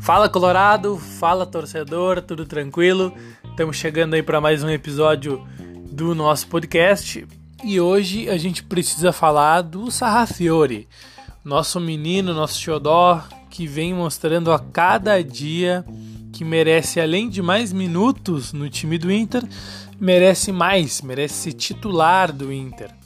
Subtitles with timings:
[0.00, 3.14] Fala Colorado, fala torcedor, tudo tranquilo?
[3.44, 5.46] Estamos chegando aí para mais um episódio
[5.92, 7.26] do nosso podcast
[7.62, 10.88] e hoje a gente precisa falar do Sarrafiore,
[11.44, 15.84] nosso menino, nosso xodó que vem mostrando a cada dia
[16.32, 19.42] que merece além de mais minutos no time do Inter,
[20.00, 22.99] merece mais, merece ser titular do Inter.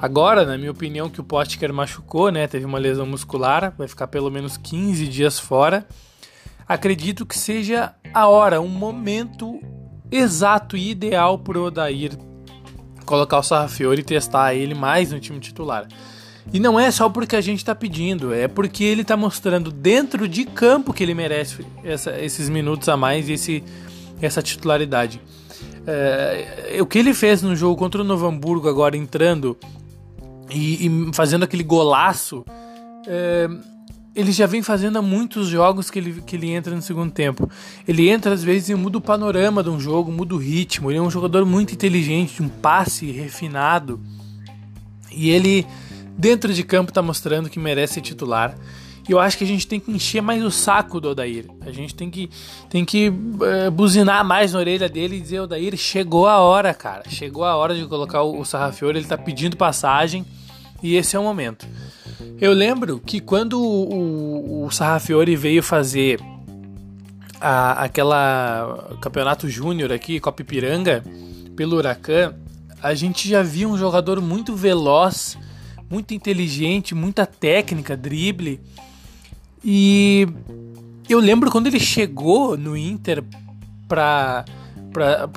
[0.00, 4.08] Agora, na minha opinião, que o Potker machucou, né, teve uma lesão muscular, vai ficar
[4.08, 5.86] pelo menos 15 dias fora
[6.72, 9.60] acredito que seja a hora, um momento
[10.10, 12.12] exato e ideal para o Odair
[13.04, 15.86] colocar o Sarrafiori e testar ele mais no time titular.
[16.52, 20.28] E não é só porque a gente está pedindo, é porque ele está mostrando dentro
[20.28, 23.64] de campo que ele merece essa, esses minutos a mais e esse,
[24.20, 25.20] essa titularidade.
[25.86, 29.56] É, o que ele fez no jogo contra o Novo Hamburgo, agora entrando
[30.50, 32.44] e, e fazendo aquele golaço,
[33.06, 33.48] é,
[34.14, 37.50] ele já vem fazendo há muitos jogos que ele, que ele entra no segundo tempo.
[37.88, 40.90] Ele entra às vezes e muda o panorama de um jogo, muda o ritmo.
[40.90, 44.00] Ele é um jogador muito inteligente, um passe refinado.
[45.10, 45.66] E ele,
[46.16, 48.54] dentro de campo, está mostrando que merece ser titular.
[49.08, 51.46] Eu acho que a gente tem que encher mais o saco do Odair.
[51.62, 52.30] A gente tem que,
[52.70, 57.02] tem que uh, buzinar mais na orelha dele e dizer: Odair, chegou a hora, cara.
[57.08, 58.98] Chegou a hora de colocar o, o Sarrafiore.
[58.98, 60.24] Ele está pedindo passagem
[60.82, 61.66] e esse é o momento.
[62.40, 66.20] Eu lembro que quando o, o Sarrafiore veio fazer
[67.40, 71.04] a, aquela campeonato júnior aqui, Copa Ipiranga,
[71.56, 72.34] pelo Huracan,
[72.82, 75.36] a gente já via um jogador muito veloz,
[75.90, 78.60] muito inteligente, muita técnica, drible.
[79.64, 80.26] E
[81.08, 83.22] eu lembro quando ele chegou no Inter
[83.88, 84.44] para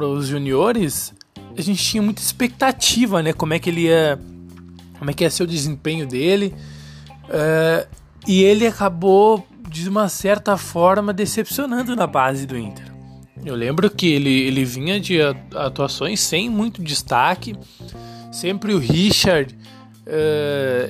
[0.00, 1.14] os juniores,
[1.56, 3.32] a gente tinha muita expectativa, né?
[3.32, 4.18] Como é que ele ia,
[4.98, 6.54] como é que ia ser o desempenho dele.
[7.24, 7.86] Uh,
[8.26, 12.92] e ele acabou, de uma certa forma, decepcionando na base do Inter.
[13.44, 15.20] Eu lembro que ele, ele vinha de
[15.54, 17.56] atuações sem muito destaque.
[18.30, 19.56] Sempre o Richard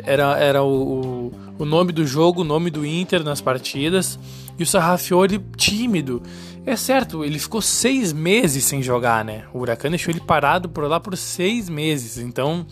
[0.05, 4.19] era, era o, o nome do jogo, o nome do Inter nas partidas.
[4.59, 6.23] E o Sarrafiori tímido.
[6.65, 9.45] É certo, ele ficou seis meses sem jogar, né?
[9.53, 12.19] O Huracan deixou ele parado por lá por seis meses.
[12.19, 12.65] Então,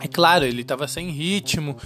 [0.00, 1.76] é claro, ele estava sem ritmo.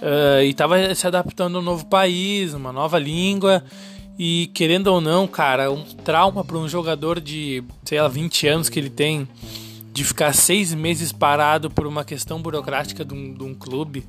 [0.00, 3.62] Uh, e estava se adaptando a um novo país, uma nova língua.
[4.18, 8.68] E querendo ou não, cara, um trauma para um jogador de, sei lá, 20 anos
[8.68, 9.28] que ele tem,
[9.92, 14.06] de ficar seis meses parado por uma questão burocrática de um, de um clube,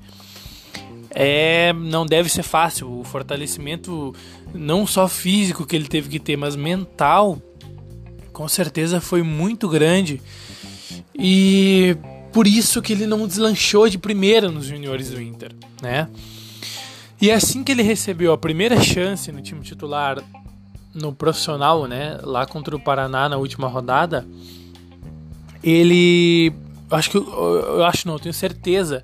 [1.10, 3.00] é, não deve ser fácil.
[3.00, 4.16] O fortalecimento,
[4.54, 7.38] não só físico que ele teve que ter, mas mental,
[8.32, 10.22] com certeza foi muito grande.
[11.14, 11.98] E
[12.32, 15.52] por isso que ele não deslanchou de primeira nos juniores do Inter,
[15.82, 16.08] né?
[17.22, 20.24] E assim que ele recebeu a primeira chance no time titular
[20.94, 24.28] no profissional, né, lá contra o Paraná na última rodada,
[25.64, 26.54] ele
[26.92, 29.04] acho que eu acho não, eu tenho certeza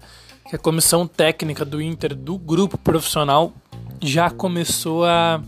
[0.49, 3.53] que a comissão técnica do Inter do grupo profissional
[4.01, 5.41] já começou a,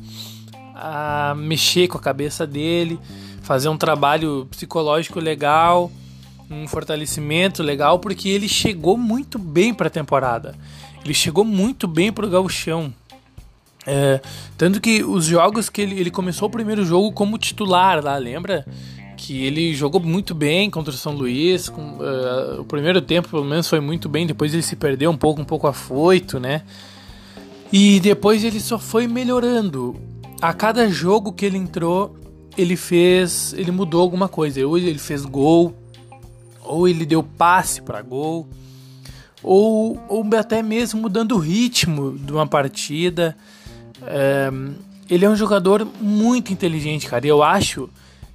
[0.74, 3.00] a mexer com a cabeça dele,
[3.42, 5.92] fazer um trabalho psicológico legal
[6.52, 10.54] um fortalecimento legal porque ele chegou muito bem para a temporada.
[11.04, 12.94] Ele chegou muito bem para o gauchão.
[13.88, 14.22] É,
[14.58, 18.66] tanto que os jogos que ele, ele começou o primeiro jogo como titular lá, lembra?
[19.24, 21.70] Que ele jogou muito bem contra o São Luís.
[21.70, 24.26] Com, uh, o primeiro tempo, pelo menos, foi muito bem.
[24.26, 26.64] Depois ele se perdeu um pouco, um pouco afoito, né?
[27.72, 29.96] E depois ele só foi melhorando.
[30.42, 32.18] A cada jogo que ele entrou,
[32.58, 33.54] ele fez.
[33.54, 34.66] Ele mudou alguma coisa.
[34.66, 35.76] Hoje ele fez gol,
[36.64, 38.50] ou ele deu passe para gol,
[39.44, 43.38] ou, ou até mesmo mudando o ritmo de uma partida.
[44.02, 44.52] É,
[45.08, 47.28] ele é um jogador muito inteligente, cara.
[47.28, 47.88] Eu acho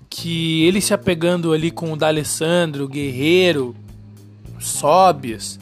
[0.09, 3.75] que ele se apegando ali com o D'Alessandro, Guerreiro,
[4.59, 5.59] Sobias,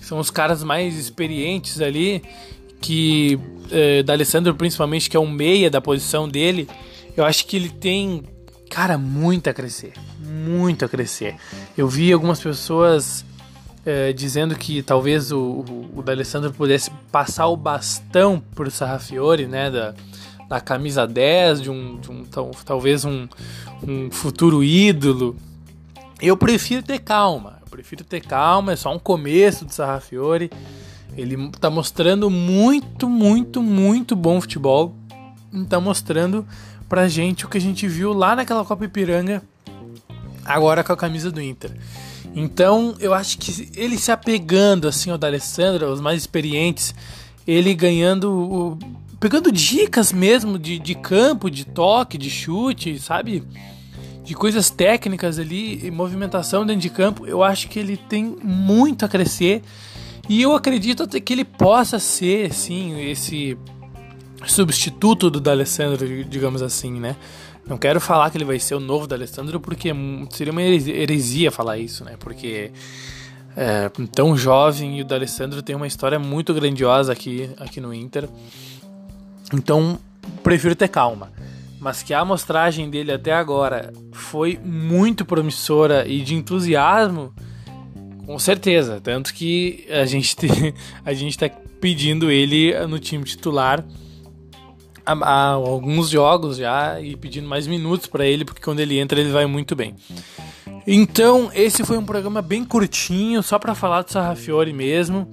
[0.00, 2.22] são os caras mais experientes ali,
[2.80, 3.38] que
[3.70, 6.68] é, D'Alessandro principalmente, que é um meia da posição dele,
[7.16, 8.22] eu acho que ele tem
[8.74, 9.92] cara, muito a crescer.
[10.18, 11.36] Muito a crescer.
[11.78, 13.24] Eu vi algumas pessoas
[13.86, 19.70] é, dizendo que talvez o, o, o D'Alessandro pudesse passar o bastão pro Sarrafiore, né?
[19.70, 19.94] Da,
[20.48, 22.24] da camisa 10, de um, de um
[22.64, 23.26] talvez um,
[23.86, 25.36] um futuro ídolo.
[26.20, 27.58] Eu prefiro ter calma.
[27.62, 30.50] Eu prefiro ter calma, é só um começo do Sarrafiore.
[31.16, 34.94] Ele está mostrando muito, muito, muito bom futebol.
[35.52, 36.46] Está mostrando
[36.88, 39.42] pra gente o que a gente viu lá naquela Copa Ipiranga,
[40.44, 41.72] agora com a camisa do Inter.
[42.34, 46.94] Então, eu acho que ele se apegando assim ao D'Alessandro, os mais experientes,
[47.46, 48.76] ele ganhando,
[49.24, 53.42] pegando dicas mesmo de, de campo, de toque, de chute, sabe?
[54.22, 57.26] De coisas técnicas ali, movimentação dentro de campo.
[57.26, 59.62] Eu acho que ele tem muito a crescer
[60.28, 63.56] e eu acredito até que ele possa ser, sim, esse
[64.46, 67.16] substituto do D'Alessandro, digamos assim, né?
[67.66, 69.88] Não quero falar que ele vai ser o novo D'Alessandro porque
[70.32, 72.16] seria uma heresia falar isso, né?
[72.20, 72.72] Porque
[73.56, 78.28] é, tão jovem e o D'Alessandro tem uma história muito grandiosa aqui, aqui no Inter.
[79.52, 79.98] Então,
[80.42, 81.32] prefiro ter calma.
[81.80, 87.34] Mas que a amostragem dele até agora foi muito promissora e de entusiasmo,
[88.24, 89.00] com certeza.
[89.02, 90.74] Tanto que a gente, te,
[91.04, 91.50] a gente tá
[91.80, 93.84] pedindo ele no time titular
[95.04, 99.20] há, há alguns jogos já e pedindo mais minutos para ele, porque quando ele entra
[99.20, 99.94] ele vai muito bem.
[100.86, 105.30] Então, esse foi um programa bem curtinho, só para falar do Sarrafiore mesmo.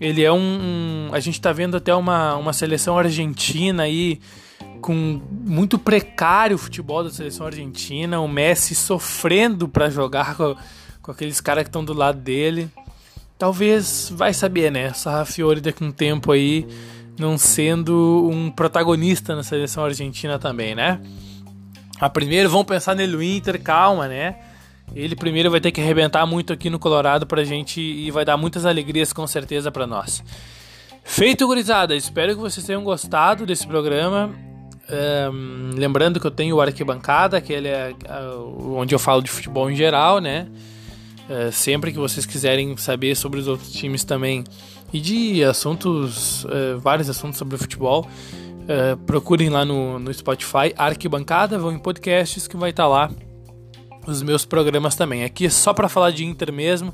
[0.00, 4.20] Ele é um, um, A gente tá vendo até uma, uma seleção argentina aí
[4.80, 8.20] com muito precário o futebol da seleção argentina.
[8.20, 10.56] O Messi sofrendo para jogar com,
[11.00, 12.68] com aqueles caras que estão do lado dele.
[13.38, 14.92] Talvez, vai saber, né?
[14.92, 16.66] Sarrafiore daqui a um tempo aí
[17.18, 21.00] não sendo um protagonista na seleção argentina também, né?
[22.00, 24.36] A primeiro, vamos pensar nele Inter, calma, né?
[24.94, 28.36] Ele primeiro vai ter que arrebentar muito aqui no Colorado pra gente e vai dar
[28.36, 30.22] muitas alegrias com certeza para nós.
[31.04, 34.30] Feito, gurizada, espero que vocês tenham gostado desse programa.
[35.32, 39.30] Um, lembrando que eu tenho o Arquibancada, que ele é uh, onde eu falo de
[39.30, 40.46] futebol em geral, né?
[41.28, 44.44] Uh, sempre que vocês quiserem saber sobre os outros times também
[44.92, 48.06] e de assuntos, uh, vários assuntos sobre futebol,
[49.06, 53.10] procurem lá no, no Spotify Arquibancada, vão em podcasts que vai estar tá lá
[54.06, 55.24] os meus programas também.
[55.24, 56.92] Aqui é só para falar de Inter mesmo.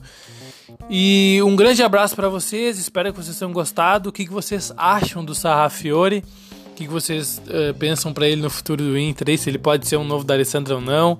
[0.90, 4.08] E um grande abraço para vocês, espero que vocês tenham gostado.
[4.10, 6.22] O que, que vocês acham do Sarrafiore?
[6.70, 9.36] O que, que vocês uh, pensam para ele no futuro do Inter?
[9.38, 11.18] Se ele pode ser um novo da Alessandra ou não?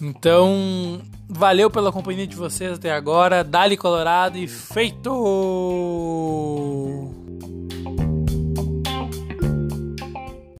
[0.00, 3.44] Então, valeu pela companhia de vocês até agora.
[3.44, 5.10] Dali Colorado e feito!